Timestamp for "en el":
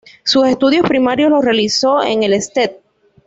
2.01-2.33